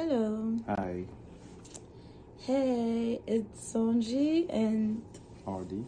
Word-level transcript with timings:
Hello. 0.00 0.56
Hi, 0.68 1.06
Hey, 2.46 3.18
it's 3.26 3.72
Sonji 3.74 4.46
and 4.48 5.02
Ardi. 5.44 5.84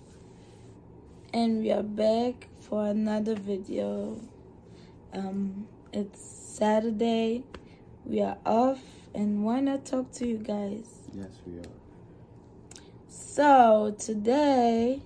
and 1.32 1.62
we 1.62 1.70
are 1.70 1.84
back 1.84 2.48
for 2.58 2.86
another 2.86 3.36
video. 3.36 4.20
Um 5.12 5.68
it's 5.92 6.20
Saturday. 6.20 7.44
We 8.04 8.20
are 8.20 8.36
off 8.44 8.82
and 9.14 9.44
why 9.44 9.60
not 9.60 9.84
talk 9.84 10.10
to 10.14 10.26
you 10.26 10.38
guys? 10.38 10.88
Yes, 11.14 11.30
we 11.46 11.60
are. 11.60 11.76
So, 13.06 13.94
today 13.96 15.02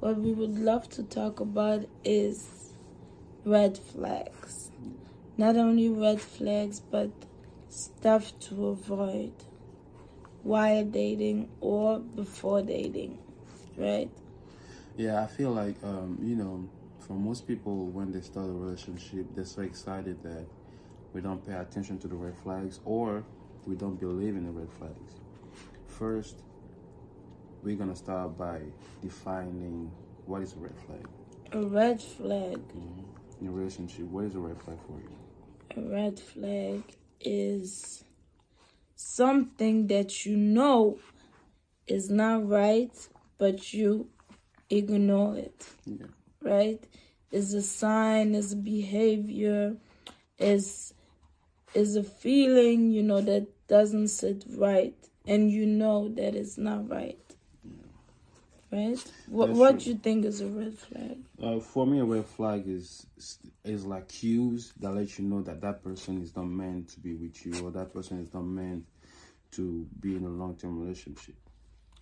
what 0.00 0.18
we 0.18 0.32
would 0.34 0.58
love 0.58 0.90
to 0.90 1.02
talk 1.02 1.40
about 1.40 1.86
is 2.04 2.74
red 3.46 3.78
flags. 3.78 4.70
Not 5.38 5.56
only 5.56 5.88
red 5.88 6.20
flags 6.20 6.80
but 6.80 7.10
stuff 7.74 8.38
to 8.38 8.68
avoid 8.68 9.32
while 10.42 10.84
dating 10.84 11.48
or 11.60 11.98
before 11.98 12.62
dating, 12.62 13.18
right? 13.76 14.10
Yeah, 14.96 15.22
I 15.22 15.26
feel 15.26 15.50
like 15.50 15.76
um, 15.82 16.18
you 16.22 16.36
know, 16.36 16.68
for 17.00 17.14
most 17.14 17.46
people, 17.46 17.86
when 17.86 18.12
they 18.12 18.20
start 18.20 18.48
a 18.48 18.52
relationship, 18.52 19.26
they're 19.34 19.44
so 19.44 19.62
excited 19.62 20.22
that 20.22 20.46
we 21.12 21.20
don't 21.20 21.44
pay 21.44 21.54
attention 21.54 21.98
to 21.98 22.08
the 22.08 22.14
red 22.14 22.36
flags 22.38 22.80
or 22.84 23.24
we 23.66 23.74
don't 23.74 23.98
believe 23.98 24.36
in 24.36 24.44
the 24.44 24.50
red 24.52 24.70
flags. 24.78 25.14
First, 25.86 26.42
we're 27.62 27.76
gonna 27.76 27.96
start 27.96 28.36
by 28.38 28.60
defining 29.02 29.90
what 30.26 30.42
is 30.42 30.52
a 30.54 30.56
red 30.56 30.74
flag 30.86 31.06
A 31.52 31.60
red 31.66 32.00
flag. 32.00 32.60
in 33.40 33.48
a 33.48 33.50
relationship. 33.50 34.06
What 34.06 34.24
is 34.26 34.34
a 34.34 34.38
red 34.38 34.60
flag 34.62 34.78
for 34.86 34.98
you? 35.00 35.82
A 35.82 35.88
red 35.90 36.18
flag 36.20 36.82
is 37.20 38.04
something 38.96 39.86
that 39.88 40.24
you 40.26 40.36
know 40.36 40.98
is 41.86 42.10
not 42.10 42.48
right, 42.48 43.08
but 43.38 43.72
you 43.72 44.08
ignore 44.70 45.36
it, 45.36 45.66
Yeah, 45.86 46.06
right? 46.40 46.82
Is 47.30 47.54
a 47.54 47.62
sign, 47.62 48.34
is 48.34 48.52
a 48.52 48.56
behavior, 48.56 49.76
is 50.38 50.94
is 51.74 51.96
a 51.96 52.04
feeling, 52.04 52.90
you 52.90 53.02
know, 53.02 53.20
that 53.20 53.46
doesn't 53.68 54.08
sit 54.08 54.44
right, 54.56 54.96
and 55.26 55.50
you 55.50 55.66
know 55.66 56.08
that 56.14 56.34
it's 56.34 56.56
not 56.58 56.88
right. 56.88 57.18
Right? 58.70 58.98
What 59.26 59.48
That's 59.48 59.58
what 59.58 59.80
true. 59.80 59.92
you 59.92 59.98
think 59.98 60.24
is 60.24 60.40
a 60.40 60.46
red 60.46 60.78
flag? 60.78 61.18
Uh, 61.42 61.60
for 61.60 61.86
me, 61.86 62.00
a 62.00 62.04
red 62.04 62.26
flag 62.26 62.64
is 62.66 63.06
is 63.64 63.84
like 63.86 64.08
cues 64.08 64.72
that 64.80 64.92
let 64.92 65.18
you 65.18 65.24
know 65.24 65.42
that 65.42 65.60
that 65.62 65.82
person 65.82 66.22
is 66.22 66.36
not 66.36 66.46
meant 66.46 66.88
to 66.90 67.00
be 67.00 67.14
with 67.14 67.44
you, 67.46 67.66
or 67.66 67.70
that 67.72 67.92
person 67.92 68.20
is 68.20 68.32
not 68.34 68.44
meant 68.44 68.84
to 69.52 69.86
be 70.00 70.16
in 70.16 70.24
a 70.24 70.28
long 70.28 70.54
term 70.56 70.80
relationship 70.80 71.34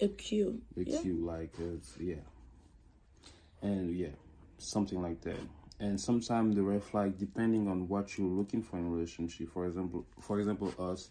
A 0.00 0.08
cue. 0.08 0.60
with 0.74 0.88
Yeah. 0.88 1.02
you. 1.02 1.24
Like 1.24 1.54
it's 1.58 1.96
yeah, 2.00 2.16
and 3.62 3.94
yeah, 3.94 4.08
something 4.58 5.00
like 5.00 5.20
that. 5.22 5.38
And 5.80 6.00
sometimes 6.00 6.54
the 6.54 6.62
red 6.62 6.82
flag, 6.82 7.18
depending 7.18 7.68
on 7.68 7.88
what 7.88 8.16
you're 8.16 8.28
looking 8.28 8.62
for 8.62 8.78
in 8.78 8.86
a 8.86 8.90
relationship. 8.90 9.48
For 9.52 9.66
example, 9.66 10.06
for 10.20 10.38
example, 10.38 10.72
us, 10.78 11.10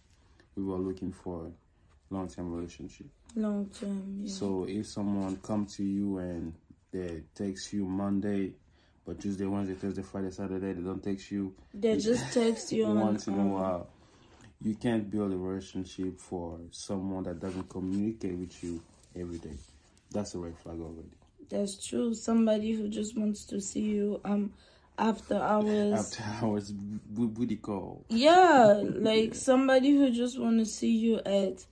we 0.56 0.64
were 0.64 0.78
looking 0.78 1.12
for 1.12 1.48
a 1.48 2.14
long 2.14 2.28
term 2.30 2.54
relationship. 2.54 3.08
Long 3.36 3.70
term. 3.70 4.22
Yeah. 4.24 4.32
So 4.32 4.66
if 4.68 4.88
someone 4.88 5.38
come 5.38 5.66
to 5.78 5.84
you 5.84 6.18
and 6.20 6.54
they 6.92 7.24
text 7.36 7.74
you 7.74 7.86
Monday, 7.86 8.54
but 9.06 9.20
Tuesday, 9.20 9.46
Wednesday, 9.46 9.74
Thursday, 9.76 10.04
Friday, 10.04 10.32
Saturday, 10.32 10.74
they 10.74 10.82
don't 10.82 11.04
text 11.04 11.32
you 11.32 11.54
They 11.74 11.98
just 11.98 12.34
text 12.34 12.72
you 12.72 12.86
once 12.94 13.28
in 13.28 13.40
a 13.40 13.46
while. 13.46 13.88
You 14.64 14.76
can't 14.76 15.10
build 15.10 15.34
a 15.34 15.38
relationship 15.38 16.20
for 16.20 16.60
someone 16.70 17.24
that 17.24 17.40
doesn't 17.40 17.68
communicate 17.68 18.38
with 18.38 18.64
you 18.64 18.82
every 19.20 19.40
day. 19.40 19.58
That's 20.12 20.36
a 20.36 20.40
red 20.40 20.58
flag 20.58 20.80
already. 20.80 21.10
That's 21.50 21.84
true. 21.86 22.14
Somebody 22.14 22.74
who 22.74 22.88
just 22.88 23.18
wants 23.18 23.46
to 23.46 23.60
see 23.60 23.82
you 23.82 24.22
um 24.24 24.54
after 24.98 25.36
hours. 25.36 26.16
After 26.18 26.24
hours, 26.46 26.72
booty 26.72 27.56
call. 27.56 28.06
yeah, 28.10 28.82
like 28.84 29.34
somebody 29.34 29.92
who 29.92 30.12
just 30.12 30.40
want 30.40 30.60
to 30.60 30.66
see 30.66 30.92
you 30.96 31.20
at 31.26 31.66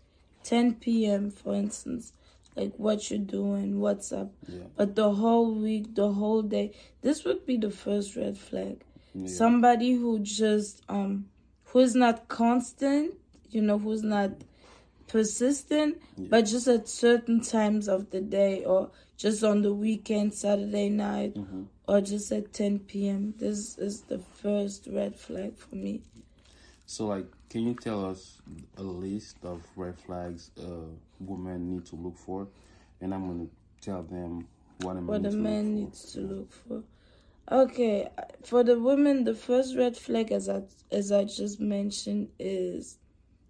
10 0.43 0.75
p.m. 0.75 1.29
for 1.29 1.53
instance, 1.53 2.11
like 2.59 2.73
what 2.77 3.09
you're 3.09 3.19
doing, 3.19 3.79
what's 3.79 4.11
up. 4.11 4.31
Yeah. 4.47 4.63
But 4.75 4.95
the 4.95 5.11
whole 5.11 5.53
week, 5.53 5.95
the 5.95 6.11
whole 6.11 6.41
day, 6.41 6.73
this 7.01 7.23
would 7.25 7.45
be 7.45 7.57
the 7.57 7.71
first 7.71 8.15
red 8.15 8.37
flag. 8.37 8.83
Yeah. 9.13 9.27
Somebody 9.27 9.93
who 9.93 10.19
just 10.19 10.81
um 10.89 11.25
who's 11.65 11.95
not 11.95 12.27
constant, 12.27 13.13
you 13.49 13.61
know, 13.61 13.77
who's 13.79 14.03
not 14.03 14.31
persistent, 15.07 15.97
but 16.17 16.41
just 16.41 16.67
at 16.67 16.87
certain 16.87 17.41
times 17.41 17.87
of 17.87 18.11
the 18.11 18.21
day 18.21 18.63
or 18.63 18.91
just 19.17 19.43
on 19.43 19.61
the 19.61 19.73
weekend, 19.73 20.33
Saturday 20.33 20.89
night, 20.89 21.33
Mhm. 21.35 21.65
or 21.87 21.99
just 22.01 22.31
at 22.31 22.53
10 22.53 22.79
p.m. 22.79 23.33
This 23.37 23.77
is 23.77 24.01
the 24.03 24.19
first 24.19 24.87
red 24.87 25.15
flag 25.19 25.57
for 25.57 25.75
me. 25.75 26.01
So, 26.85 27.07
like, 27.07 27.25
can 27.49 27.63
you 27.67 27.73
tell 27.75 28.05
us 28.05 28.39
a 28.77 28.83
list 28.83 29.37
of 29.43 29.61
red 29.75 29.97
flags 29.99 30.51
uh, 30.57 30.87
women 31.19 31.69
need 31.69 31.85
to 31.87 31.95
look 31.95 32.17
for? 32.17 32.47
And 33.01 33.13
I'm 33.13 33.27
gonna 33.27 33.47
tell 33.81 34.03
them 34.03 34.47
what 34.81 34.91
a 34.91 34.95
man 34.95 35.07
What 35.07 35.25
a 35.25 35.31
to 35.31 35.37
man 35.37 35.75
needs 35.75 36.11
to 36.13 36.21
look 36.21 36.51
for. 36.51 36.83
Okay, 37.51 38.07
for 38.43 38.63
the 38.63 38.79
women, 38.79 39.23
the 39.23 39.33
first 39.33 39.75
red 39.75 39.97
flag, 39.97 40.31
as 40.31 40.47
I 40.49 40.63
as 40.91 41.11
I 41.11 41.23
just 41.23 41.59
mentioned, 41.59 42.29
is 42.37 42.99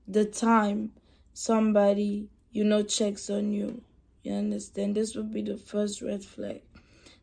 the 0.08 0.26
time 0.26 0.92
somebody 1.34 2.30
you 2.52 2.64
know 2.64 2.84
checks 2.84 3.30
on 3.30 3.52
you. 3.52 3.82
You 4.24 4.34
understand? 4.34 4.96
This 4.96 5.16
would 5.16 5.32
be 5.34 5.42
the 5.42 5.58
first 5.58 6.02
red 6.02 6.24
flag. 6.24 6.62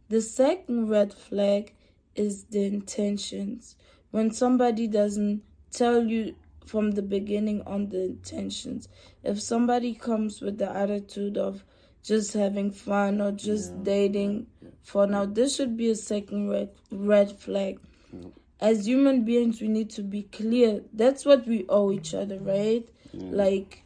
The 0.08 0.20
second 0.20 0.88
red 0.88 1.12
flag 1.12 1.72
is 2.14 2.44
the 2.44 2.64
intentions. 2.64 3.76
When 4.10 4.30
somebody 4.30 4.86
doesn't 4.86 5.42
tell 5.70 6.04
you 6.04 6.34
from 6.66 6.90
the 6.90 7.02
beginning 7.02 7.62
on 7.62 7.88
the 7.88 8.02
intentions. 8.04 8.88
If 9.22 9.40
somebody 9.40 9.94
comes 9.94 10.40
with 10.40 10.58
the 10.58 10.68
attitude 10.70 11.38
of 11.38 11.64
just 12.02 12.34
having 12.34 12.70
fun 12.70 13.20
or 13.20 13.32
just 13.32 13.72
Yeah, 13.72 13.82
dating 13.82 14.46
yeah, 14.62 14.68
for 14.82 15.06
now, 15.06 15.24
this 15.24 15.56
should 15.56 15.76
be 15.76 15.90
a 15.90 15.96
second 15.96 16.50
red 16.50 16.70
red 16.90 17.32
flag. 17.38 17.78
Yeah. 18.12 18.28
As 18.60 18.86
human 18.86 19.24
beings, 19.24 19.60
we 19.60 19.68
need 19.68 19.90
to 19.90 20.02
be 20.02 20.22
clear. 20.22 20.82
That's 20.92 21.24
what 21.24 21.46
we 21.46 21.66
owe 21.68 21.92
each 21.92 22.14
other, 22.14 22.36
mm-hmm. 22.36 22.48
right? 22.48 22.88
Yeah. 23.12 23.30
Like, 23.30 23.82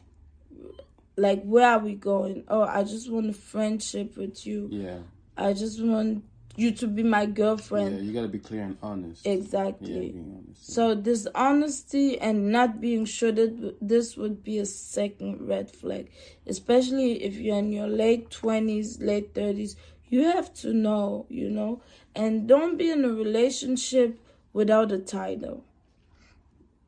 like 1.17 1.43
where 1.43 1.67
are 1.67 1.79
we 1.79 1.95
going? 1.95 2.43
Oh, 2.47 2.63
I 2.63 2.83
just 2.83 3.11
want 3.11 3.29
a 3.29 3.33
friendship 3.33 4.17
with 4.17 4.45
you. 4.45 4.69
Yeah, 4.71 4.99
I 5.37 5.53
just 5.53 5.81
want 5.83 6.23
you 6.55 6.71
to 6.71 6.87
be 6.87 7.03
my 7.03 7.25
girlfriend. 7.25 7.97
yeah, 7.97 8.01
you 8.03 8.13
gotta 8.13 8.27
be 8.27 8.39
clear 8.39 8.63
and 8.63 8.77
honest. 8.81 9.25
Exactly. 9.25 10.13
Yeah, 10.15 10.21
honest. 10.37 10.73
So 10.73 10.95
this 10.95 11.27
honesty 11.33 12.19
and 12.19 12.51
not 12.51 12.81
being 12.81 13.05
sure 13.05 13.31
that 13.31 13.77
this 13.81 14.17
would 14.17 14.43
be 14.43 14.59
a 14.59 14.65
second 14.65 15.47
red 15.47 15.71
flag, 15.71 16.09
especially 16.47 17.23
if 17.23 17.35
you're 17.35 17.57
in 17.57 17.71
your 17.71 17.87
late 17.87 18.29
twenties, 18.29 18.99
late 18.99 19.33
thirties. 19.33 19.75
You 20.09 20.23
have 20.25 20.53
to 20.55 20.73
know, 20.73 21.25
you 21.29 21.49
know, 21.49 21.81
and 22.15 22.47
don't 22.47 22.77
be 22.77 22.89
in 22.89 23.05
a 23.05 23.09
relationship 23.09 24.19
without 24.51 24.91
a 24.91 24.97
title. 24.99 25.63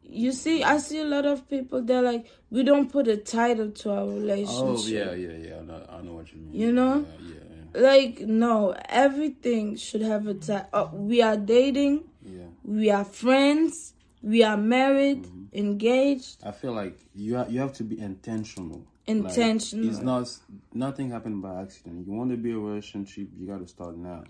You 0.03 0.31
see, 0.33 0.61
I 0.63 0.77
see 0.77 0.99
a 0.99 1.05
lot 1.05 1.25
of 1.25 1.49
people. 1.49 1.81
They're 1.81 2.01
like, 2.01 2.27
we 2.51 2.63
don't 2.63 2.91
put 2.91 3.07
a 3.07 3.17
title 3.17 3.71
to 3.71 3.91
our 3.91 4.05
relationship. 4.05 4.61
Oh 4.61 4.85
yeah, 4.85 5.13
yeah, 5.13 5.47
yeah. 5.47 5.57
I 5.57 5.61
know, 5.63 5.85
I 5.89 6.01
know 6.01 6.13
what 6.13 6.31
you 6.33 6.39
mean. 6.39 6.53
You 6.53 6.71
know? 6.73 7.05
Yeah, 7.19 7.35
yeah, 7.35 7.52
Like 7.73 8.19
no, 8.21 8.75
everything 8.87 9.75
should 9.77 10.01
have 10.01 10.27
a 10.27 10.35
time. 10.35 10.65
Uh, 10.71 10.87
we 10.93 11.21
are 11.21 11.37
dating. 11.37 12.03
yeah. 12.23 12.43
we 12.63 12.89
are 12.91 13.03
friends, 13.03 13.93
we 14.21 14.43
are 14.43 14.57
married, 14.57 15.27
engaged, 15.51 16.37
I 16.45 16.51
feel 16.51 16.73
like 16.73 16.97
you 17.15 17.37
ha- 17.37 17.47
you 17.49 17.59
have 17.59 17.73
to 17.73 17.83
be 17.83 17.99
intentional. 17.99 18.85
Like, 19.05 19.17
intentional. 19.17 19.89
it's 19.89 19.99
not 19.99 20.29
nothing 20.73 21.11
happened 21.11 21.41
by 21.41 21.61
accident. 21.61 22.07
You 22.07 22.13
want 22.13 22.31
to 22.31 22.37
be 22.37 22.51
a 22.51 22.57
relationship, 22.57 23.27
you 23.37 23.47
got 23.47 23.59
to 23.59 23.67
start 23.67 23.97
now. 23.97 24.23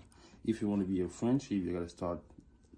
If 0.44 0.60
you 0.60 0.68
want 0.68 0.82
to 0.82 0.88
be 0.88 1.00
a 1.02 1.08
friendship, 1.08 1.62
you 1.62 1.72
got 1.72 1.84
to 1.84 1.88
start 1.88 2.20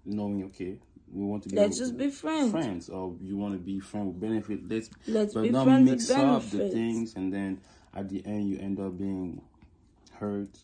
knowing. 0.05 0.43
Okay, 0.45 0.77
we 1.11 1.25
want 1.25 1.43
to 1.43 1.49
be 1.49 1.55
Let's 1.55 1.79
just 1.79 1.97
be 1.97 2.09
friends. 2.11 2.51
friends, 2.51 2.89
or 2.89 3.15
you 3.21 3.37
want 3.37 3.53
to 3.53 3.59
be 3.59 3.79
friend 3.79 4.07
with 4.07 4.19
benefit. 4.19 4.69
Let's 4.69 4.89
Let's 5.07 5.33
but 5.33 5.43
be 5.43 5.49
not 5.49 5.65
mix 5.81 6.11
up 6.11 6.43
the 6.49 6.69
things, 6.69 7.15
and 7.15 7.33
then 7.33 7.61
at 7.95 8.09
the 8.09 8.23
end 8.25 8.49
you 8.49 8.59
end 8.59 8.79
up 8.79 8.97
being 8.97 9.41
hurt 10.19 10.59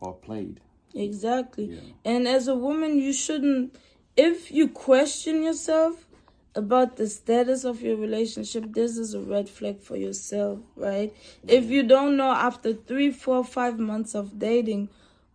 or 0.00 0.14
played. 0.14 0.60
Exactly. 0.94 1.64
Yeah. 1.66 1.80
And 2.04 2.28
as 2.28 2.48
a 2.48 2.54
woman, 2.54 2.98
you 2.98 3.12
shouldn't, 3.12 3.76
if 4.16 4.50
you 4.50 4.68
question 4.68 5.42
yourself 5.42 6.06
about 6.54 6.96
the 6.96 7.08
status 7.08 7.64
of 7.64 7.80
your 7.80 7.96
relationship, 7.96 8.72
this 8.72 8.98
is 8.98 9.14
a 9.14 9.20
red 9.20 9.48
flag 9.48 9.80
for 9.80 9.96
yourself, 9.96 10.58
right? 10.76 11.14
If 11.48 11.64
you 11.70 11.82
don't 11.82 12.16
know 12.16 12.30
after 12.30 12.74
three, 12.74 13.10
four, 13.10 13.44
five 13.44 13.78
months 13.78 14.14
of 14.14 14.38
dating 14.38 14.90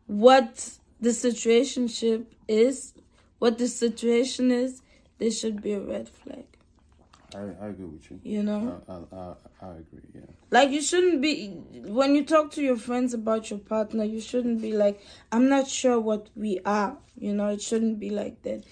what 0.06 0.78
the 1.02 1.10
situationship 1.10 2.26
is, 2.48 2.94
what 3.40 3.58
the 3.58 3.68
situation 3.68 4.52
is, 4.52 4.82
this 5.18 5.40
should 5.40 5.62
be 5.62 5.74
a 5.74 5.80
red 5.80 6.08
flag. 6.08 6.46
I, 7.36 7.40
I 7.62 7.68
agree 7.68 7.86
with 7.86 8.10
you. 8.10 8.20
You 8.24 8.44
know, 8.44 8.82
I, 8.88 8.94
I, 8.94 9.20
I, 9.20 9.34
I 9.62 9.72
agree. 9.74 10.02
Yeah. 10.14 10.22
like 10.50 10.70
you 10.70 10.82
shouldn't 10.82 11.22
be 11.22 11.50
when 11.86 12.16
you 12.16 12.24
talk 12.24 12.52
to 12.52 12.62
your 12.62 12.78
friends 12.78 13.14
about 13.14 13.50
your 13.50 13.60
partner. 13.60 14.04
You 14.04 14.22
shouldn't 14.22 14.62
be 14.62 14.74
like, 14.74 15.02
"I'm 15.32 15.50
not 15.50 15.68
sure 15.68 16.00
what 16.00 16.30
we 16.36 16.60
are." 16.66 16.98
You 17.18 17.34
know, 17.34 17.50
it 17.50 17.62
shouldn't 17.62 18.00
be 18.00 18.12
like 18.12 18.42
that. 18.44 18.64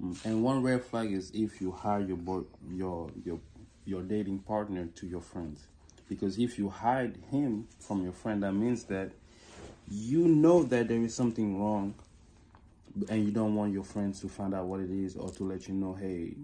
Mm. 0.00 0.24
And 0.24 0.44
one 0.44 0.62
red 0.62 0.84
flag 0.84 1.12
is 1.12 1.30
if 1.34 1.60
you 1.60 1.72
hide 1.72 2.06
your 2.06 2.16
boy, 2.16 2.42
your 2.70 3.10
your 3.24 3.40
your 3.84 4.02
dating 4.02 4.40
partner 4.40 4.86
to 4.86 5.06
your 5.06 5.20
friends, 5.20 5.66
because 6.08 6.38
if 6.38 6.58
you 6.58 6.68
hide 6.68 7.16
him 7.30 7.66
from 7.80 8.04
your 8.04 8.12
friend, 8.12 8.42
that 8.44 8.52
means 8.52 8.84
that 8.84 9.10
you 9.90 10.28
know 10.28 10.62
that 10.64 10.88
there 10.88 11.00
is 11.00 11.14
something 11.14 11.60
wrong, 11.60 11.94
and 13.08 13.24
you 13.24 13.32
don't 13.32 13.54
want 13.54 13.72
your 13.72 13.84
friends 13.84 14.20
to 14.20 14.28
find 14.28 14.54
out 14.54 14.66
what 14.66 14.80
it 14.80 14.90
is 14.90 15.16
or 15.16 15.30
to 15.30 15.44
let 15.44 15.66
you 15.68 15.74
know, 15.74 15.94
hey, 15.94 16.34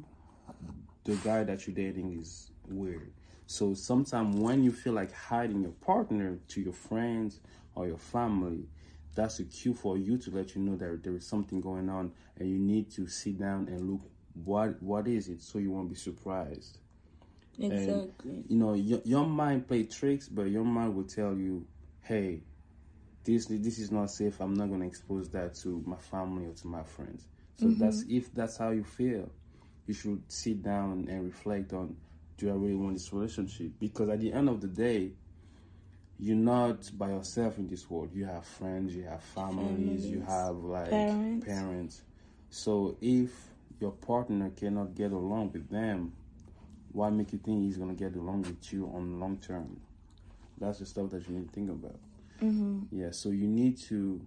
the 1.04 1.14
guy 1.16 1.44
that 1.44 1.66
you're 1.66 1.74
dating 1.74 2.18
is 2.20 2.50
weird. 2.68 3.12
So 3.46 3.74
sometimes 3.74 4.36
when 4.36 4.62
you 4.62 4.72
feel 4.72 4.92
like 4.92 5.12
hiding 5.12 5.62
your 5.62 5.72
partner 5.72 6.38
to 6.48 6.60
your 6.60 6.72
friends 6.72 7.40
or 7.74 7.86
your 7.86 7.98
family, 7.98 8.66
that's 9.14 9.40
a 9.40 9.44
cue 9.44 9.74
for 9.74 9.98
you 9.98 10.16
to 10.18 10.30
let 10.30 10.54
you 10.54 10.62
know 10.62 10.76
that 10.76 11.02
there 11.02 11.14
is 11.14 11.26
something 11.26 11.60
going 11.60 11.88
on 11.88 12.12
and 12.38 12.48
you 12.48 12.58
need 12.58 12.90
to 12.92 13.06
sit 13.06 13.38
down 13.38 13.68
and 13.68 13.90
look 13.90 14.00
what 14.44 14.82
what 14.82 15.06
is 15.06 15.28
it 15.28 15.42
so 15.42 15.58
you 15.58 15.70
won't 15.70 15.90
be 15.90 15.94
surprised. 15.94 16.78
Exactly. 17.58 18.44
You 18.48 18.56
know, 18.56 18.74
your, 18.74 19.00
your 19.04 19.26
mind 19.26 19.68
play 19.68 19.82
tricks, 19.82 20.28
but 20.28 20.44
your 20.44 20.64
mind 20.64 20.96
will 20.96 21.04
tell 21.04 21.34
you, 21.34 21.66
hey, 22.00 22.40
this 23.24 23.46
this 23.46 23.78
is 23.78 23.92
not 23.92 24.10
safe. 24.10 24.40
I'm 24.40 24.54
not 24.54 24.70
gonna 24.70 24.86
expose 24.86 25.28
that 25.30 25.54
to 25.56 25.82
my 25.86 25.96
family 25.96 26.46
or 26.46 26.54
to 26.54 26.66
my 26.66 26.82
friends. 26.82 27.26
So 27.56 27.66
mm-hmm. 27.66 27.84
that's 27.84 28.04
if 28.08 28.34
that's 28.34 28.56
how 28.56 28.70
you 28.70 28.84
feel, 28.84 29.30
you 29.92 29.98
should 29.98 30.22
sit 30.32 30.62
down 30.62 31.06
and 31.10 31.22
reflect 31.22 31.74
on 31.74 31.94
do 32.38 32.48
I 32.48 32.54
really 32.54 32.74
want 32.74 32.94
this 32.94 33.12
relationship? 33.12 33.72
Because 33.78 34.08
at 34.08 34.20
the 34.20 34.32
end 34.32 34.48
of 34.48 34.62
the 34.62 34.66
day, 34.66 35.12
you're 36.18 36.34
not 36.34 36.90
by 36.96 37.10
yourself 37.10 37.58
in 37.58 37.68
this 37.68 37.90
world. 37.90 38.10
You 38.14 38.24
have 38.24 38.46
friends, 38.46 38.96
you 38.96 39.04
have 39.04 39.22
families, 39.22 40.06
you 40.06 40.22
have 40.26 40.56
like 40.56 40.88
parents. 40.88 41.46
parents. 41.46 42.02
So 42.48 42.96
if 43.02 43.30
your 43.80 43.90
partner 43.90 44.50
cannot 44.56 44.94
get 44.94 45.12
along 45.12 45.52
with 45.52 45.68
them, 45.68 46.12
why 46.92 47.10
make 47.10 47.32
you 47.34 47.38
think 47.38 47.62
he's 47.64 47.76
gonna 47.76 47.92
get 47.92 48.16
along 48.16 48.42
with 48.42 48.72
you 48.72 48.90
on 48.94 49.20
long 49.20 49.36
term? 49.36 49.78
That's 50.58 50.78
the 50.78 50.86
stuff 50.86 51.10
that 51.10 51.28
you 51.28 51.34
need 51.36 51.48
to 51.48 51.54
think 51.54 51.70
about. 51.70 51.98
Mm-hmm. 52.40 52.80
Yeah, 52.90 53.10
so 53.10 53.28
you 53.28 53.46
need 53.46 53.76
to 53.88 54.22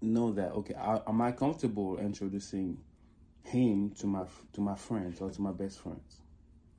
know 0.00 0.32
that 0.32 0.50
okay, 0.52 0.74
I, 0.74 1.00
am 1.06 1.20
I 1.20 1.30
comfortable 1.30 1.98
introducing 1.98 2.78
him 3.44 3.90
to 3.98 4.06
my 4.06 4.24
to 4.54 4.60
my 4.60 4.74
friends 4.74 5.20
or 5.20 5.30
to 5.30 5.42
my 5.42 5.52
best 5.52 5.80
friends? 5.80 6.20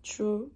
True. 0.03 0.51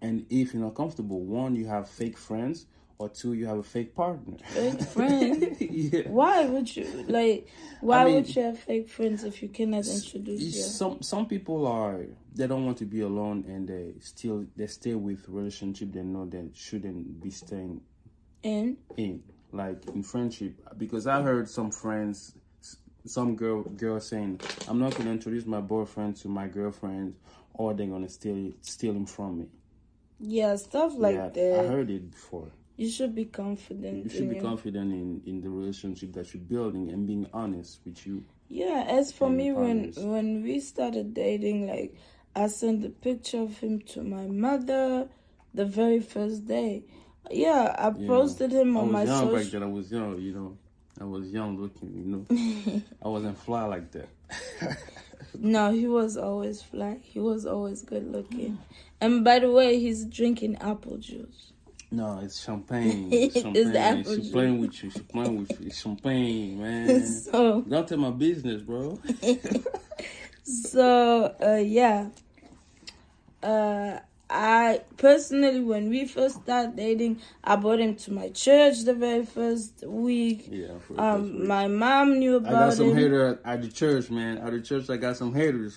And 0.00 0.26
if 0.30 0.52
you're 0.52 0.62
not 0.62 0.74
comfortable, 0.74 1.20
one, 1.20 1.54
you 1.54 1.66
have 1.66 1.88
fake 1.88 2.18
friends, 2.18 2.66
or 3.02 3.08
two, 3.08 3.32
you 3.34 3.46
have 3.46 3.58
a 3.58 3.62
fake 3.62 3.94
partner. 3.94 4.36
Fake 4.46 4.80
friend. 4.94 5.56
yeah. 5.60 6.08
Why 6.08 6.46
would 6.46 6.74
you 6.74 7.04
like? 7.08 7.48
Why 7.80 8.04
mean, 8.04 8.14
would 8.14 8.34
you 8.34 8.42
have 8.42 8.58
fake 8.58 8.88
friends 8.88 9.24
if 9.24 9.42
you 9.42 9.48
cannot 9.48 9.86
introduce 9.86 10.40
your? 10.40 10.64
Some 10.64 11.02
some 11.02 11.26
people 11.26 11.66
are 11.66 12.06
they 12.34 12.46
don't 12.46 12.64
want 12.64 12.78
to 12.78 12.86
be 12.86 13.00
alone 13.00 13.44
and 13.46 13.68
they 13.68 13.94
still 14.00 14.46
they 14.56 14.66
stay 14.66 14.94
with 14.94 15.28
relationship 15.28 15.92
they 15.92 16.02
know 16.02 16.24
they 16.24 16.44
shouldn't 16.54 17.20
be 17.22 17.30
staying 17.30 17.80
in? 18.42 18.76
in 18.96 19.22
like 19.52 19.84
in 19.94 20.02
friendship 20.02 20.54
because 20.78 21.06
I 21.06 21.20
heard 21.20 21.48
some 21.48 21.70
friends 21.70 22.34
some 23.04 23.36
girl 23.36 23.62
girl 23.62 24.00
saying 24.00 24.40
I'm 24.68 24.78
not 24.78 24.96
gonna 24.96 25.10
introduce 25.10 25.46
my 25.46 25.60
boyfriend 25.60 26.16
to 26.16 26.28
my 26.28 26.46
girlfriend 26.46 27.14
or 27.54 27.74
they're 27.74 27.86
gonna 27.86 28.08
steal 28.08 28.52
steal 28.62 28.92
him 28.92 29.06
from 29.06 29.38
me. 29.40 29.46
Yeah, 30.20 30.56
stuff 30.56 30.94
like 30.96 31.16
yeah, 31.16 31.28
that. 31.30 31.60
I 31.64 31.66
heard 31.66 31.90
it 31.90 32.10
before. 32.10 32.48
You 32.76 32.88
should 32.90 33.14
be 33.14 33.26
confident. 33.26 34.04
You 34.04 34.10
should 34.10 34.28
be 34.30 34.36
your- 34.36 34.44
confident 34.44 34.92
in, 34.92 35.20
in 35.26 35.40
the 35.40 35.50
relationship 35.50 36.12
that 36.14 36.32
you're 36.32 36.42
building 36.42 36.90
and 36.90 37.06
being 37.06 37.26
honest 37.32 37.80
with 37.84 38.06
you. 38.06 38.24
Yeah, 38.48 38.84
as 38.88 39.12
for 39.12 39.28
me, 39.30 39.52
when 39.52 39.92
when 39.96 40.42
we 40.42 40.60
started 40.60 41.14
dating, 41.14 41.66
like 41.68 41.96
I 42.36 42.46
sent 42.48 42.84
a 42.84 42.90
picture 42.90 43.40
of 43.42 43.58
him 43.58 43.80
to 43.92 44.02
my 44.02 44.26
mother 44.26 45.08
the 45.54 45.64
very 45.64 46.00
first 46.00 46.46
day. 46.46 46.84
Yeah, 47.30 47.74
I 47.78 47.92
Yeah. 47.98 48.06
posted 48.06 48.52
him 48.52 48.76
I 48.76 48.80
on 48.80 48.86
was 48.86 48.92
my 48.92 49.04
young 49.04 49.32
back 49.32 49.42
social. 49.44 49.60
then. 49.60 49.68
I 49.68 49.72
was 49.72 49.90
young, 49.92 50.20
you 50.20 50.32
know. 50.34 50.58
I 51.02 51.04
was 51.04 51.28
young 51.30 51.58
looking, 51.60 51.92
you 51.96 52.04
know. 52.14 52.82
I 53.02 53.08
wasn't 53.08 53.36
fly 53.38 53.64
like 53.64 53.90
that. 53.92 54.08
No, 55.38 55.72
he 55.72 55.86
was 55.88 56.16
always 56.18 56.60
fly. 56.62 56.98
He 57.02 57.18
was 57.18 57.46
always 57.46 57.80
good 57.82 58.06
looking. 58.12 58.58
And 59.00 59.24
by 59.24 59.38
the 59.38 59.50
way, 59.50 59.78
he's 59.80 60.04
drinking 60.04 60.56
apple 60.58 60.98
juice. 60.98 61.52
no, 61.90 62.20
it's 62.22 62.38
champagne. 62.44 63.08
It's 63.12 63.36
It's 63.36 63.42
champagne. 63.42 63.76
apple 63.76 64.14
She's 64.14 64.24
juice. 64.24 64.32
playing 64.32 64.58
with 64.60 64.82
you. 64.84 64.90
She's 64.90 65.02
playing 65.02 65.38
with 65.38 65.50
you. 65.58 65.66
It's 65.68 65.80
champagne, 65.80 66.58
man. 66.62 67.06
So, 67.06 67.62
Don't 67.62 67.88
tell 67.88 67.98
my 67.98 68.10
business, 68.10 68.60
bro. 68.62 68.98
so 70.44 71.34
uh, 71.42 71.56
yeah. 71.64 72.08
Uh, 73.42 73.98
I 74.34 74.80
personally, 74.96 75.60
when 75.60 75.90
we 75.90 76.06
first 76.06 76.42
started 76.42 76.74
dating, 76.76 77.20
I 77.44 77.56
brought 77.56 77.80
him 77.80 77.96
to 77.96 78.12
my 78.12 78.30
church 78.30 78.80
the 78.84 78.94
very 78.94 79.26
first 79.26 79.84
week. 79.86 80.48
Yeah. 80.50 80.68
for- 80.86 80.94
for- 80.94 81.00
Um, 81.00 81.46
my 81.46 81.66
mom 81.68 82.18
knew 82.18 82.36
about 82.36 82.50
him. 82.52 82.56
I 82.56 82.60
got 82.68 82.72
some 82.74 82.90
him. 82.90 82.96
haters 82.96 83.38
at, 83.44 83.52
at 83.52 83.62
the 83.62 83.68
church, 83.68 84.10
man. 84.10 84.38
At 84.38 84.52
the 84.52 84.60
church, 84.62 84.88
I 84.88 84.96
got 84.96 85.16
some 85.18 85.34
haters. 85.34 85.76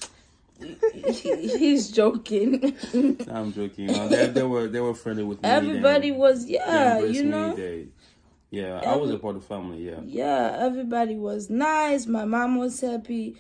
He- 0.62 1.57
He's 1.60 1.92
joking. 1.92 2.75
Nah, 2.94 3.40
I'm 3.42 3.52
joking. 3.52 3.90
Uh, 3.92 4.07
they, 4.07 4.28
they 4.28 4.44
were 4.44 4.68
they 4.69 4.80
were 4.80 4.94
friendly 4.94 5.24
with 5.25 5.42
me. 5.44 5.50
Everybody 5.50 6.12
They- 6.12 6.18
was, 6.18 6.46
yeah, 6.50 7.00
you 7.00 7.24
me. 7.25 7.30
know. 7.30 7.56
They- 7.56 7.88
yeah, 8.51 8.80
I 8.86 8.96
was 8.96 9.12
a 9.12 9.18
part 9.19 9.36
of 9.36 9.42
the 9.42 9.48
family. 9.50 9.80
Yeah. 9.86 10.00
Yeah, 10.06 10.56
everybody 10.62 11.16
was 11.18 11.50
nice. 11.50 12.06
My 12.08 12.24
mom 12.24 12.56
was 12.58 12.80
happy. 12.80 13.36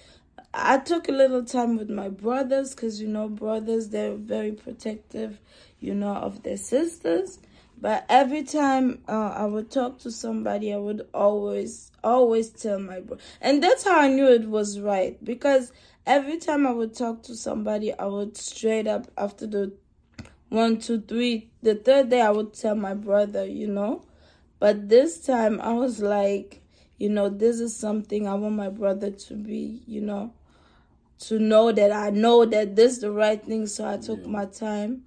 I 0.57 0.77
took 0.77 1.09
a 1.09 1.11
little 1.11 1.43
time 1.43 1.75
with 1.75 1.89
my 1.89 2.07
brothers 2.07 2.73
because, 2.73 3.01
you 3.01 3.09
know, 3.09 3.27
brothers, 3.27 3.89
they're 3.89 4.15
very 4.15 4.53
protective, 4.53 5.39
you 5.81 5.93
know, 5.93 6.13
of 6.13 6.43
their 6.43 6.55
sisters. 6.55 7.39
But 7.79 8.05
every 8.07 8.43
time 8.43 9.03
uh, 9.07 9.33
I 9.35 9.45
would 9.45 9.69
talk 9.69 9.99
to 9.99 10.11
somebody, 10.11 10.73
I 10.73 10.77
would 10.77 11.07
always, 11.13 11.91
always 12.03 12.49
tell 12.51 12.79
my 12.79 13.01
bro. 13.01 13.17
And 13.41 13.61
that's 13.61 13.83
how 13.83 13.99
I 13.99 14.07
knew 14.07 14.27
it 14.27 14.47
was 14.47 14.79
right. 14.79 15.21
Because 15.23 15.73
every 16.05 16.37
time 16.37 16.65
I 16.65 16.71
would 16.71 16.95
talk 16.95 17.23
to 17.23 17.35
somebody, 17.35 17.93
I 17.93 18.05
would 18.05 18.37
straight 18.37 18.87
up, 18.87 19.07
after 19.17 19.45
the 19.45 19.73
one, 20.47 20.79
two, 20.79 21.01
three, 21.01 21.49
the 21.63 21.75
third 21.75 22.09
day, 22.09 22.21
I 22.21 22.31
would 22.31 22.53
tell 22.53 22.75
my 22.75 22.93
brother, 22.93 23.45
you 23.45 23.67
know. 23.67 24.05
But 24.59 24.87
this 24.87 25.19
time 25.19 25.59
I 25.59 25.73
was 25.73 25.99
like, 25.99 26.61
you 26.97 27.09
know, 27.09 27.27
this 27.27 27.59
is 27.59 27.75
something 27.75 28.25
I 28.25 28.35
want 28.35 28.55
my 28.55 28.69
brother 28.69 29.11
to 29.11 29.33
be, 29.33 29.83
you 29.85 29.99
know, 29.99 30.31
to 31.19 31.39
know 31.39 31.71
that 31.71 31.91
I 31.91 32.09
know 32.09 32.45
that 32.45 32.75
this 32.75 32.93
is 32.93 32.99
the 32.99 33.11
right 33.11 33.43
thing. 33.43 33.67
So 33.67 33.87
I 33.87 33.97
took 33.97 34.21
Yeah. 34.21 34.27
my 34.27 34.45
time. 34.45 35.03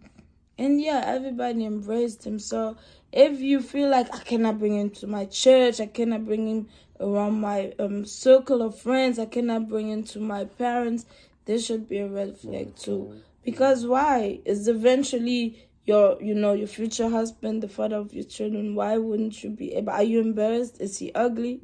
And 0.57 0.81
yeah, 0.81 1.03
everybody 1.07 1.65
embraced 1.65 2.27
him. 2.27 2.39
So 2.39 2.77
if 3.13 3.41
you 3.41 3.61
feel 3.61 3.91
like 3.91 4.13
I 4.15 4.19
cannot 4.21 4.59
bring 4.59 4.75
him 4.79 4.91
to 4.91 5.07
my 5.07 5.27
church, 5.27 5.81
I 5.81 5.87
cannot 5.87 6.25
bring 6.25 6.49
him 6.49 6.69
around 7.01 7.41
my 7.41 7.73
um, 7.79 8.05
circle 8.05 8.61
of 8.63 8.77
friends, 8.77 9.19
I 9.21 9.27
cannot 9.27 9.69
bring 9.69 9.89
him 9.91 10.03
to 10.05 10.19
my 10.21 10.45
parents, 10.45 11.07
this 11.45 11.65
should 11.65 11.89
be 11.89 11.99
a 11.99 12.09
red 12.09 12.37
flag 12.37 12.75
too. 12.75 13.21
Because 13.45 13.87
why? 13.87 14.41
It's 14.45 14.67
eventually 14.67 15.69
your 15.87 16.21
you 16.21 16.35
know 16.35 16.53
your 16.53 16.67
future 16.67 17.09
husband, 17.09 17.63
the 17.63 17.69
father 17.69 17.97
of 17.97 18.13
your 18.13 18.25
children. 18.25 18.75
Why 18.75 18.99
wouldn't 18.99 19.43
you 19.43 19.51
be 19.51 19.75
able? 19.75 19.93
Are 19.93 20.03
you 20.03 20.21
embarrassed? 20.21 20.81
Is 20.81 20.99
he 20.99 21.13
ugly? 21.15 21.61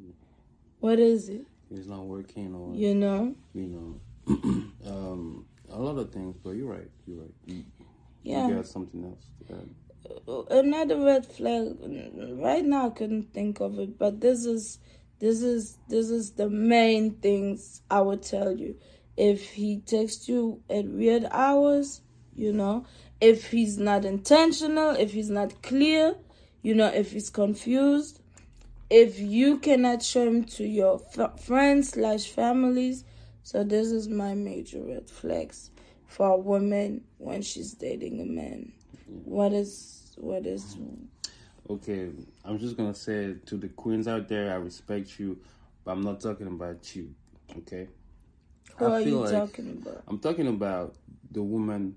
What 0.80 0.98
is 0.98 1.28
it? 1.28 1.44
He's 1.68 1.86
not 1.88 2.04
working, 2.06 2.54
or 2.54 2.74
You 2.74 2.94
know? 2.94 3.34
you 3.52 3.66
know, 3.66 4.00
um, 4.26 5.46
a 5.70 5.78
lot 5.78 5.98
of 5.98 6.12
things. 6.12 6.36
But 6.42 6.50
you're 6.50 6.70
right. 6.70 6.90
You're 7.06 7.20
right. 7.22 7.34
You, 7.46 7.64
Yeah. 8.22 8.48
you 8.48 8.54
got 8.56 8.66
something 8.66 9.04
else. 9.04 9.26
To 9.48 9.54
add. 9.54 9.68
Another 10.50 11.00
red 11.00 11.26
flag. 11.26 11.76
Right 12.38 12.64
now, 12.64 12.86
I 12.88 12.90
couldn't 12.90 13.32
think 13.32 13.60
of 13.60 13.78
it, 13.78 13.98
but 13.98 14.20
this 14.20 14.44
is 14.44 14.78
this 15.18 15.42
is 15.42 15.78
this 15.88 16.10
is 16.10 16.32
the 16.32 16.50
main 16.50 17.12
things 17.16 17.80
I 17.90 18.00
would 18.02 18.22
tell 18.22 18.52
you. 18.56 18.76
If 19.16 19.50
he 19.50 19.78
texts 19.78 20.28
you 20.28 20.60
at 20.68 20.86
weird 20.86 21.26
hours, 21.30 22.02
you 22.34 22.52
know, 22.52 22.84
if 23.20 23.50
he's 23.50 23.78
not 23.78 24.04
intentional, 24.04 24.90
if 24.90 25.12
he's 25.12 25.30
not 25.30 25.62
clear, 25.62 26.16
you 26.62 26.74
know, 26.74 26.88
if 26.88 27.12
he's 27.12 27.30
confused, 27.30 28.20
if 28.90 29.18
you 29.18 29.58
cannot 29.58 30.02
show 30.02 30.26
him 30.26 30.44
to 30.44 30.64
your 30.66 31.00
f- 31.16 31.40
friends 31.40 31.90
slash 31.90 32.26
families. 32.26 33.04
So 33.44 33.62
this 33.62 33.88
is 33.92 34.08
my 34.08 34.34
major 34.34 34.82
red 34.82 35.08
flags 35.08 35.70
for 36.06 36.30
a 36.30 36.36
woman 36.36 37.04
when 37.18 37.42
she's 37.42 37.74
dating 37.74 38.22
a 38.22 38.24
man. 38.24 38.72
What 39.06 39.52
is 39.52 40.14
what 40.16 40.46
is 40.46 40.78
Okay, 41.68 42.10
I'm 42.42 42.58
just 42.58 42.76
gonna 42.78 42.94
say 42.94 43.34
to 43.44 43.56
the 43.58 43.68
queens 43.68 44.08
out 44.08 44.28
there, 44.28 44.50
I 44.50 44.56
respect 44.56 45.18
you, 45.20 45.38
but 45.84 45.92
I'm 45.92 46.02
not 46.02 46.20
talking 46.20 46.46
about 46.46 46.96
you. 46.96 47.14
Okay, 47.58 47.88
who 48.76 48.86
I 48.86 48.90
are 48.92 49.00
you 49.00 49.20
like- 49.20 49.30
talking 49.32 49.70
about? 49.72 50.02
I'm 50.08 50.18
talking 50.18 50.46
about 50.46 50.96
the 51.30 51.42
woman 51.42 51.96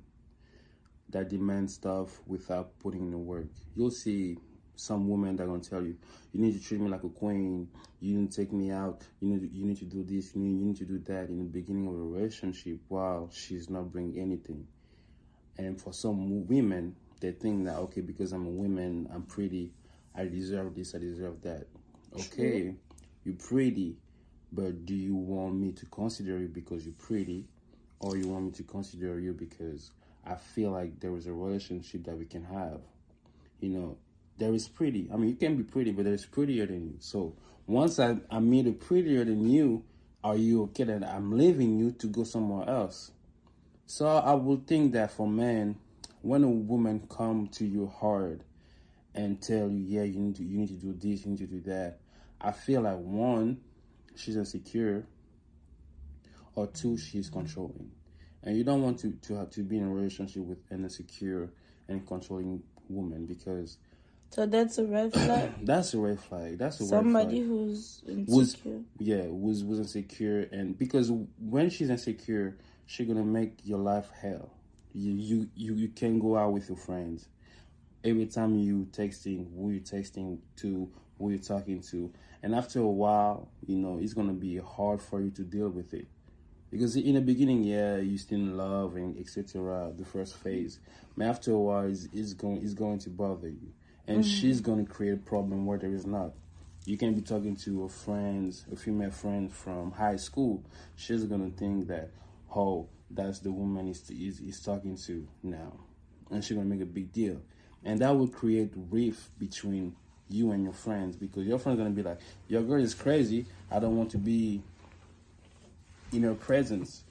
that 1.10 1.30
demands 1.30 1.76
stuff 1.76 2.22
without 2.28 2.78
putting 2.80 3.04
in 3.06 3.12
the 3.12 3.18
work. 3.18 3.48
You'll 3.74 3.92
see 3.92 4.38
some 4.78 5.10
women 5.10 5.36
that 5.36 5.44
are 5.44 5.48
gonna 5.48 5.60
tell 5.60 5.82
you, 5.84 5.98
you 6.34 6.42
need 6.42 6.54
to 6.54 6.64
treat 6.64 6.80
me 6.80 6.90
like 6.90 7.04
a 7.04 7.10
queen. 7.10 7.68
You 8.00 8.20
need 8.20 8.32
to 8.32 8.38
take 8.38 8.54
me 8.54 8.72
out. 8.72 9.02
You 9.20 9.30
need 9.30 9.42
to, 9.42 9.58
you 9.58 9.66
need 9.66 9.78
to 9.80 9.86
do 9.86 10.04
this. 10.04 10.36
You 10.36 10.42
need, 10.42 10.60
you 10.60 10.66
need 10.66 10.78
to 10.78 10.86
do 10.86 11.00
that 11.00 11.30
in 11.30 11.40
the 11.40 11.46
beginning 11.46 11.88
of 11.88 11.94
a 11.94 11.98
relationship 11.98 12.80
while 12.88 13.30
she's 13.34 13.70
not 13.70 13.92
bringing 13.92 14.20
anything. 14.22 14.68
And 15.58 15.82
for 15.82 15.92
some 15.92 16.48
women, 16.48 16.96
they 17.20 17.32
think 17.32 17.66
that 17.66 17.78
okay, 17.78 18.02
because 18.02 18.32
I'm 18.32 18.46
a 18.46 18.52
woman, 18.52 19.10
I'm 19.12 19.24
pretty, 19.24 19.72
I 20.16 20.26
deserve 20.26 20.76
this, 20.76 20.94
I 20.94 21.00
deserve 21.00 21.42
that. 21.42 21.66
Okay, 22.14 22.76
you're 23.24 23.36
pretty, 23.36 23.98
but 24.52 24.86
do 24.86 24.94
you 24.94 25.16
want 25.16 25.56
me 25.56 25.72
to 25.72 25.86
consider 25.88 26.38
you 26.40 26.48
because 26.48 26.86
you're 26.86 26.94
pretty, 26.94 27.46
or 28.00 28.16
you 28.16 28.28
want 28.28 28.46
me 28.46 28.52
to 28.52 28.64
consider 28.64 29.20
you 29.20 29.34
because 29.34 29.92
I 30.26 30.36
feel 30.36 30.72
like 30.72 31.00
there 31.00 31.16
is 31.16 31.26
a 31.26 31.34
relationship 31.34 32.04
that 32.06 32.16
we 32.16 32.26
can 32.26 32.44
have? 32.44 32.82
You 33.60 33.70
know, 33.70 33.98
there 34.38 34.54
is 34.54 34.68
pretty. 34.68 35.10
I 35.12 35.18
mean, 35.18 35.30
you 35.30 35.36
can 35.36 35.58
be 35.58 35.64
pretty, 35.64 35.92
but 35.92 36.06
there's 36.06 36.26
prettier 36.26 36.66
than 36.66 36.86
you. 36.86 36.96
So 37.00 37.36
once 37.66 38.00
I, 38.00 38.18
I 38.30 38.40
meet 38.40 38.68
a 38.68 38.72
prettier 38.72 39.26
than 39.26 39.50
you, 39.50 39.84
are 40.24 40.36
you 40.36 40.64
okay 40.64 40.84
that 40.86 41.04
I'm 41.04 41.38
leaving 41.38 41.78
you 41.80 41.92
to 41.94 42.08
go 42.08 42.24
somewhere 42.24 42.68
else? 42.70 43.12
So 43.86 44.08
I 44.08 44.34
would 44.34 44.68
think 44.68 44.94
that 44.94 45.12
for 45.12 45.28
men, 45.28 45.78
when 46.22 46.44
a 46.44 46.50
woman 46.50 47.08
come 47.10 47.48
to 47.54 47.66
you 47.66 47.88
hard 47.88 48.44
and 49.16 49.42
tell 49.42 49.70
you, 49.70 49.80
yeah, 49.80 50.04
you 50.04 50.20
need 50.20 50.36
to 50.36 50.44
you 50.44 50.58
need 50.58 50.68
to 50.68 50.74
do 50.74 50.94
this, 50.94 51.26
you 51.26 51.32
need 51.32 51.40
to 51.40 51.48
do 51.48 51.62
that, 51.62 52.00
I 52.42 52.52
feel 52.52 52.82
like 52.82 52.98
one, 52.98 53.62
she's 54.16 54.36
insecure, 54.36 55.08
or 56.56 56.68
two, 56.68 56.98
she's 56.98 57.30
controlling, 57.30 57.92
and 58.44 58.58
you 58.58 58.64
don't 58.64 58.82
want 58.82 59.00
to 59.00 59.12
to 59.12 59.36
have 59.36 59.50
to 59.52 59.62
be 59.62 59.78
in 59.78 59.84
a 59.84 59.90
relationship 59.90 60.44
with 60.44 60.60
an 60.70 60.84
insecure 60.84 61.52
and 61.88 62.06
controlling 62.06 62.62
woman 62.90 63.26
because 63.26 63.78
so 64.30 64.46
that's 64.46 64.78
a 64.78 64.86
red 64.86 65.14
flag. 65.26 65.52
that's 65.64 65.94
a 65.94 65.98
red 65.98 66.20
flag. 66.20 66.58
That's 66.58 66.80
a 66.80 66.84
red 66.84 66.90
flag. 66.90 67.04
somebody 67.04 67.42
who's 67.42 68.04
insecure. 68.08 68.82
yeah, 69.00 69.26
was 69.28 69.64
was 69.64 69.80
insecure, 69.80 70.48
and 70.52 70.78
because 70.78 71.12
when 71.40 71.70
she's 71.70 71.90
insecure, 71.90 72.58
she's 72.86 73.08
gonna 73.08 73.24
make 73.24 73.60
your 73.64 73.80
life 73.80 74.10
hell. 74.22 74.52
You 74.94 75.14
you 75.14 75.50
you, 75.56 75.74
you 75.76 75.88
can't 75.90 76.20
go 76.20 76.38
out 76.38 76.54
with 76.54 76.70
your 76.70 76.78
friends. 76.78 77.28
Every 78.04 78.26
time 78.28 78.56
you 78.60 78.88
texting, 78.92 79.48
who 79.56 79.72
you 79.72 79.82
texting 79.82 80.40
to, 80.58 80.90
who 81.18 81.32
you 81.32 81.40
talking 81.40 81.82
to, 81.82 82.12
and 82.44 82.54
after 82.54 82.80
a 82.80 82.88
while, 82.88 83.50
you 83.66 83.78
know 83.78 83.98
it's 84.00 84.14
gonna 84.14 84.34
be 84.34 84.58
hard 84.58 85.02
for 85.02 85.22
you 85.22 85.32
to 85.32 85.44
deal 85.44 85.70
with 85.70 85.94
it. 85.94 86.08
Because 86.70 86.98
in 86.98 87.16
the 87.16 87.22
beginning, 87.22 87.64
yeah, 87.64 87.96
you 87.96 88.18
still 88.18 88.40
in 88.40 88.58
love 88.58 88.98
and 88.98 89.18
etc. 89.18 89.94
The 89.98 90.04
first 90.04 90.36
phase, 90.36 90.80
but 91.16 91.26
after 91.28 91.54
a 91.54 91.58
while, 91.58 91.88
it's, 91.88 92.10
it's 92.12 92.34
going 92.34 92.62
it's 92.62 92.74
going 92.74 93.00
to 93.00 93.10
bother 93.10 93.48
you 93.48 93.72
and 94.08 94.22
mm-hmm. 94.22 94.30
she's 94.30 94.62
going 94.62 94.86
to 94.86 94.92
create 94.92 95.14
a 95.14 95.18
problem 95.18 95.66
where 95.66 95.78
there 95.78 95.92
is 95.92 96.06
not. 96.06 96.32
You 96.86 96.98
can 96.98 97.14
be 97.14 97.22
talking 97.22 97.56
to 97.58 97.84
a 97.84 97.90
friend, 97.90 98.56
a 98.72 98.76
female 98.78 99.12
friend 99.12 99.52
from 99.52 99.92
high 99.92 100.16
school. 100.16 100.64
She's 100.96 101.26
going 101.26 101.52
to 101.52 101.58
think 101.58 101.88
that, 101.88 102.12
oh, 102.56 102.88
that's 103.12 103.40
the 103.40 103.52
woman 103.52 103.88
he's, 103.88 104.08
he's, 104.08 104.40
he's 104.40 104.62
talking 104.62 104.96
to 104.96 105.28
now. 105.44 105.74
And 106.32 106.44
she's 106.44 106.56
going 106.56 106.70
to 106.70 106.74
make 106.74 106.82
a 106.82 106.90
big 106.90 107.12
deal. 107.12 107.42
And 107.84 108.00
that 108.00 108.16
will 108.16 108.28
create 108.28 108.72
rift 108.90 109.38
between 109.38 109.96
you 110.30 110.52
and 110.52 110.64
your 110.64 110.74
friends 110.74 111.16
because 111.16 111.46
your 111.46 111.60
friend's 111.60 111.80
going 111.80 111.94
to 111.94 111.96
be 111.96 112.08
like, 112.08 112.20
your 112.48 112.62
girl 112.62 112.82
is 112.82 112.94
crazy. 112.94 113.46
I 113.70 113.80
don't 113.80 113.98
want 113.98 114.12
to 114.12 114.18
be 114.18 114.62
in 116.14 116.24
her 116.24 116.36
presence. 116.36 117.04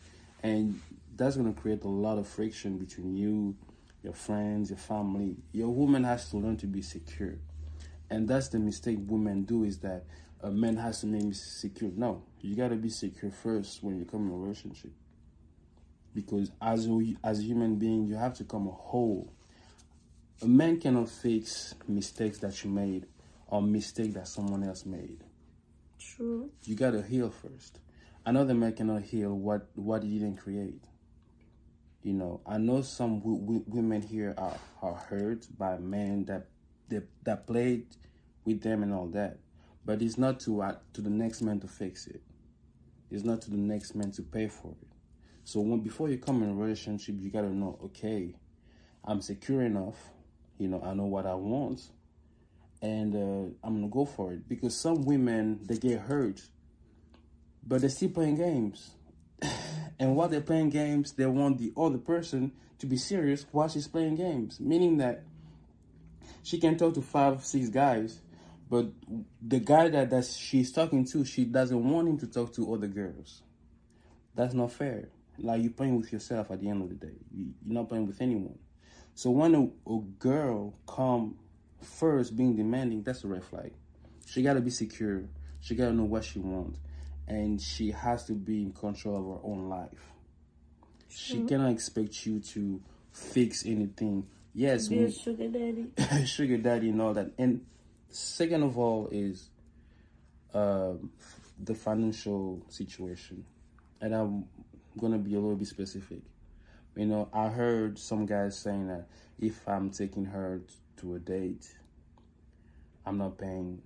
And 0.42 0.80
that's 1.16 1.36
going 1.36 1.52
to 1.52 1.60
create 1.60 1.82
a 1.84 1.88
lot 1.88 2.18
of 2.18 2.26
friction 2.26 2.78
between 2.78 3.16
you 3.16 3.54
your 4.06 4.14
friends, 4.14 4.70
your 4.70 4.78
family. 4.78 5.34
Your 5.50 5.68
woman 5.68 6.04
has 6.04 6.30
to 6.30 6.36
learn 6.36 6.56
to 6.58 6.66
be 6.68 6.80
secure. 6.80 7.34
And 8.08 8.28
that's 8.28 8.48
the 8.48 8.60
mistake 8.60 8.98
women 9.00 9.42
do 9.42 9.64
is 9.64 9.78
that 9.80 10.04
a 10.40 10.50
man 10.50 10.76
has 10.76 11.00
to 11.00 11.06
make 11.06 11.24
me 11.24 11.32
secure. 11.32 11.90
No, 11.96 12.22
you 12.40 12.54
got 12.54 12.68
to 12.68 12.76
be 12.76 12.88
secure 12.88 13.32
first 13.32 13.82
when 13.82 13.98
you 13.98 14.04
come 14.04 14.28
in 14.28 14.32
a 14.32 14.36
relationship. 14.36 14.92
Because 16.14 16.52
as 16.62 16.86
a, 16.86 17.16
as 17.24 17.40
a 17.40 17.42
human 17.42 17.76
being, 17.76 18.06
you 18.06 18.14
have 18.14 18.34
to 18.34 18.44
come 18.44 18.68
a 18.68 18.70
whole. 18.70 19.32
A 20.40 20.46
man 20.46 20.78
cannot 20.78 21.08
fix 21.08 21.74
mistakes 21.88 22.38
that 22.38 22.62
you 22.62 22.70
made 22.70 23.06
or 23.48 23.60
mistake 23.60 24.14
that 24.14 24.28
someone 24.28 24.62
else 24.62 24.86
made. 24.86 25.24
True. 25.98 26.48
You 26.62 26.76
got 26.76 26.92
to 26.92 27.02
heal 27.02 27.30
first. 27.30 27.80
Another 28.24 28.54
man 28.54 28.72
cannot 28.72 29.02
heal 29.02 29.34
what, 29.34 29.66
what 29.74 30.04
he 30.04 30.20
didn't 30.20 30.36
create. 30.36 30.84
You 32.06 32.12
know, 32.12 32.40
I 32.46 32.58
know 32.58 32.82
some 32.82 33.18
w- 33.18 33.40
w- 33.40 33.64
women 33.66 34.00
here 34.00 34.32
are, 34.38 34.56
are 34.80 34.94
hurt 34.94 35.44
by 35.58 35.76
men 35.78 36.24
that 36.26 36.46
that, 36.88 37.02
that 37.24 37.48
played 37.48 37.84
with 38.44 38.62
them 38.62 38.84
and 38.84 38.94
all 38.94 39.08
that, 39.08 39.38
but 39.84 40.00
it's 40.00 40.16
not 40.16 40.38
to 40.40 40.62
uh, 40.62 40.76
to 40.92 41.00
the 41.00 41.10
next 41.10 41.42
man 41.42 41.58
to 41.58 41.66
fix 41.66 42.06
it. 42.06 42.22
It's 43.10 43.24
not 43.24 43.42
to 43.42 43.50
the 43.50 43.56
next 43.56 43.96
man 43.96 44.12
to 44.12 44.22
pay 44.22 44.46
for 44.46 44.68
it. 44.80 44.88
So 45.42 45.58
when 45.58 45.80
before 45.80 46.08
you 46.08 46.18
come 46.18 46.44
in 46.44 46.50
a 46.50 46.54
relationship, 46.54 47.16
you 47.18 47.28
gotta 47.28 47.52
know, 47.52 47.76
okay, 47.86 48.36
I'm 49.04 49.20
secure 49.20 49.62
enough. 49.62 49.96
You 50.58 50.68
know, 50.68 50.80
I 50.86 50.94
know 50.94 51.06
what 51.06 51.26
I 51.26 51.34
want, 51.34 51.90
and 52.82 53.16
uh, 53.16 53.66
I'm 53.66 53.80
gonna 53.80 53.88
go 53.88 54.04
for 54.04 54.32
it. 54.32 54.48
Because 54.48 54.76
some 54.76 55.02
women 55.02 55.58
they 55.64 55.76
get 55.76 56.02
hurt, 56.02 56.40
but 57.66 57.80
they're 57.80 57.90
still 57.90 58.10
playing 58.10 58.36
games. 58.36 58.92
And 59.98 60.14
while 60.14 60.28
they're 60.28 60.40
playing 60.40 60.70
games, 60.70 61.12
they 61.12 61.26
want 61.26 61.58
the 61.58 61.72
other 61.76 61.98
person 61.98 62.52
to 62.78 62.86
be 62.86 62.96
serious 62.96 63.46
while 63.50 63.68
she's 63.68 63.88
playing 63.88 64.16
games. 64.16 64.60
Meaning 64.60 64.98
that 64.98 65.22
she 66.42 66.58
can 66.58 66.76
talk 66.76 66.94
to 66.94 67.02
five, 67.02 67.44
six 67.44 67.68
guys, 67.68 68.20
but 68.68 68.86
the 69.40 69.60
guy 69.60 69.88
that, 69.88 70.10
that 70.10 70.24
she's 70.24 70.72
talking 70.72 71.04
to, 71.06 71.24
she 71.24 71.44
doesn't 71.44 71.88
want 71.88 72.08
him 72.08 72.18
to 72.18 72.26
talk 72.26 72.52
to 72.54 72.74
other 72.74 72.88
girls. 72.88 73.42
That's 74.34 74.54
not 74.54 74.72
fair. 74.72 75.08
Like 75.38 75.62
you're 75.62 75.72
playing 75.72 75.96
with 75.96 76.12
yourself 76.12 76.50
at 76.50 76.60
the 76.60 76.68
end 76.68 76.82
of 76.82 76.88
the 76.88 77.06
day. 77.06 77.14
You're 77.34 77.54
not 77.64 77.88
playing 77.88 78.06
with 78.06 78.20
anyone. 78.20 78.58
So 79.14 79.30
when 79.30 79.54
a, 79.54 79.90
a 79.90 80.00
girl 80.18 80.74
come 80.86 81.36
first 81.80 82.36
being 82.36 82.56
demanding, 82.56 83.02
that's 83.02 83.24
a 83.24 83.28
red 83.28 83.44
flag. 83.44 83.72
She 84.26 84.42
gotta 84.42 84.60
be 84.60 84.70
secure. 84.70 85.22
She 85.60 85.74
gotta 85.74 85.92
know 85.92 86.04
what 86.04 86.24
she 86.24 86.38
wants 86.38 86.78
and 87.28 87.60
she 87.60 87.90
has 87.90 88.24
to 88.24 88.32
be 88.32 88.62
in 88.62 88.72
control 88.72 89.16
of 89.16 89.24
her 89.24 89.48
own 89.48 89.68
life. 89.68 90.12
She 91.08 91.36
mm-hmm. 91.36 91.46
cannot 91.48 91.72
expect 91.72 92.26
you 92.26 92.40
to 92.40 92.80
fix 93.12 93.64
anything. 93.66 94.26
Yes, 94.54 94.88
be 94.88 95.04
we, 95.04 95.10
sugar 95.10 95.48
daddy, 95.48 95.86
sugar 96.26 96.58
daddy, 96.58 96.90
and 96.90 97.02
all 97.02 97.14
that. 97.14 97.32
And 97.38 97.64
second 98.08 98.62
of 98.62 98.78
all 98.78 99.08
is 99.10 99.50
uh, 100.54 100.92
the 101.62 101.74
financial 101.74 102.62
situation, 102.68 103.44
and 104.00 104.14
I'm 104.14 104.44
gonna 104.98 105.18
be 105.18 105.34
a 105.34 105.40
little 105.40 105.56
bit 105.56 105.68
specific. 105.68 106.20
You 106.96 107.06
know, 107.06 107.28
I 107.32 107.48
heard 107.48 107.98
some 107.98 108.24
guys 108.24 108.58
saying 108.58 108.88
that 108.88 109.06
if 109.38 109.68
I'm 109.68 109.90
taking 109.90 110.24
her 110.24 110.62
to 110.98 111.16
a 111.16 111.18
date, 111.18 111.66
I'm 113.04 113.18
not 113.18 113.36
paying, 113.36 113.82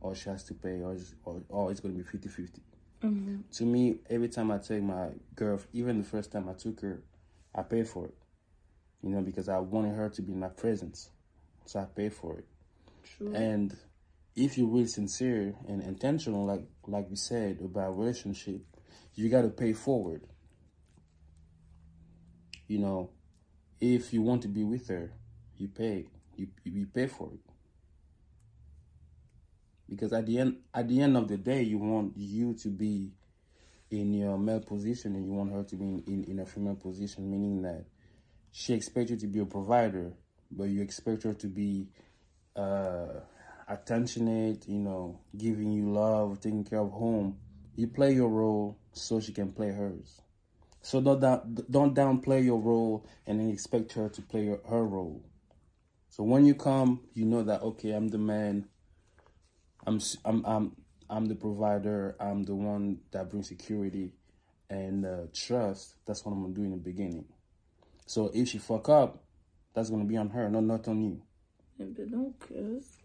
or 0.00 0.14
she 0.14 0.30
has 0.30 0.44
to 0.44 0.54
pay, 0.54 0.80
or, 0.80 0.96
or, 1.24 1.42
or 1.50 1.70
it's 1.70 1.80
gonna 1.80 1.94
be 1.94 2.02
50 2.02 2.28
50. 2.28 2.62
Mm-hmm. 3.04 3.36
To 3.52 3.64
me, 3.64 3.96
every 4.08 4.28
time 4.28 4.50
I 4.50 4.58
take 4.58 4.82
my 4.82 5.08
girl, 5.34 5.60
even 5.72 5.98
the 5.98 6.04
first 6.04 6.32
time 6.32 6.48
I 6.48 6.54
took 6.54 6.80
her, 6.80 7.02
I 7.54 7.62
paid 7.62 7.88
for 7.88 8.06
it. 8.06 8.14
You 9.02 9.10
know, 9.10 9.20
because 9.20 9.48
I 9.48 9.58
wanted 9.58 9.94
her 9.94 10.08
to 10.08 10.22
be 10.22 10.32
in 10.32 10.40
my 10.40 10.48
presence. 10.48 11.10
So 11.66 11.80
I 11.80 11.84
paid 11.84 12.14
for 12.14 12.38
it. 12.38 12.46
True. 13.04 13.34
And 13.34 13.76
if 14.34 14.56
you're 14.56 14.66
really 14.66 14.86
sincere 14.86 15.54
and 15.68 15.82
intentional, 15.82 16.46
like 16.46 16.62
like 16.86 17.10
we 17.10 17.16
said 17.16 17.60
about 17.62 17.98
relationship, 17.98 18.62
you 19.14 19.28
got 19.28 19.42
to 19.42 19.50
pay 19.50 19.74
forward. 19.74 20.22
You 22.66 22.78
know, 22.78 23.10
if 23.80 24.14
you 24.14 24.22
want 24.22 24.42
to 24.42 24.48
be 24.48 24.64
with 24.64 24.88
her, 24.88 25.12
you 25.58 25.68
pay. 25.68 26.06
You 26.36 26.48
you 26.64 26.86
pay 26.86 27.06
for 27.06 27.30
it 27.32 27.53
because 29.88 30.12
at 30.12 30.26
the 30.26 30.38
end 30.38 30.56
at 30.72 30.88
the 30.88 31.00
end 31.00 31.16
of 31.16 31.28
the 31.28 31.36
day 31.36 31.62
you 31.62 31.78
want 31.78 32.12
you 32.16 32.54
to 32.54 32.68
be 32.68 33.10
in 33.90 34.12
your 34.14 34.38
male 34.38 34.60
position 34.60 35.14
and 35.14 35.26
you 35.26 35.32
want 35.32 35.52
her 35.52 35.62
to 35.62 35.76
be 35.76 35.84
in, 35.84 36.04
in, 36.06 36.24
in 36.24 36.38
a 36.40 36.46
female 36.46 36.74
position 36.74 37.30
meaning 37.30 37.62
that 37.62 37.84
she 38.50 38.72
expects 38.74 39.10
you 39.10 39.16
to 39.16 39.26
be 39.26 39.40
a 39.40 39.44
provider 39.44 40.12
but 40.50 40.64
you 40.64 40.80
expect 40.82 41.22
her 41.22 41.34
to 41.34 41.46
be 41.46 41.88
uh, 42.56 43.20
attentionate 43.68 44.68
you 44.68 44.78
know 44.78 45.18
giving 45.36 45.72
you 45.72 45.90
love 45.90 46.40
taking 46.40 46.64
care 46.64 46.80
of 46.80 46.90
home. 46.92 47.38
You 47.76 47.88
play 47.88 48.12
your 48.12 48.28
role 48.28 48.78
so 48.92 49.20
she 49.20 49.32
can 49.32 49.52
play 49.52 49.72
hers. 49.72 50.20
So 50.80 51.00
don't 51.00 51.20
down, 51.20 51.58
don't 51.70 51.94
downplay 51.94 52.44
your 52.44 52.60
role 52.60 53.06
and 53.26 53.40
then 53.40 53.50
expect 53.50 53.92
her 53.94 54.08
to 54.08 54.22
play 54.22 54.46
her, 54.46 54.60
her 54.68 54.84
role. 54.84 55.24
So 56.10 56.22
when 56.22 56.44
you 56.44 56.54
come 56.54 57.00
you 57.14 57.24
know 57.24 57.42
that 57.42 57.62
okay 57.62 57.90
i'm 57.90 58.08
the 58.08 58.18
man 58.18 58.66
I'm 59.86 60.00
I'm 60.24 60.44
I'm 60.46 60.76
I'm 61.10 61.26
the 61.26 61.34
provider. 61.34 62.16
I'm 62.20 62.42
the 62.44 62.54
one 62.54 63.00
that 63.12 63.30
brings 63.30 63.48
security 63.48 64.12
and 64.70 65.04
uh, 65.04 65.26
trust. 65.32 65.96
That's 66.06 66.24
what 66.24 66.32
I'm 66.32 66.42
gonna 66.42 66.54
do 66.54 66.62
in 66.64 66.70
the 66.70 66.76
beginning. 66.76 67.26
So 68.06 68.30
if 68.34 68.48
she 68.48 68.58
fuck 68.58 68.88
up, 68.88 69.22
That's 69.74 69.90
gonna 69.90 70.04
be 70.04 70.16
on 70.16 70.30
her, 70.30 70.48
not 70.48 70.64
not 70.64 70.88
on 70.88 71.02
you. 71.02 71.22
Don't 71.78 72.38
curse. 72.40 73.03